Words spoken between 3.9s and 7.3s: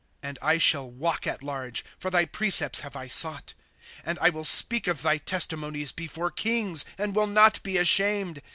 And I will speak of thy testimonies before kings, And will